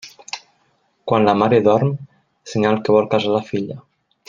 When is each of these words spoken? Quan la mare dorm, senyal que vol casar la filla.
Quan 1.11 1.27
la 1.27 1.35
mare 1.41 1.59
dorm, 1.67 1.91
senyal 2.55 2.81
que 2.89 2.97
vol 2.99 3.09
casar 3.15 3.37
la 3.39 3.45
filla. 3.53 3.79